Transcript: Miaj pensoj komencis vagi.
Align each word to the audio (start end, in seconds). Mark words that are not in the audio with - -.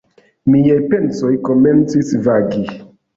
Miaj 0.53 0.77
pensoj 0.93 1.29
komencis 1.49 2.15
vagi. 2.29 2.63